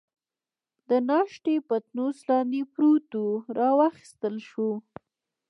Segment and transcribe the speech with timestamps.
[0.89, 4.69] د ناشتې پتنوس لاندې پروت وو، را واخیستل شو.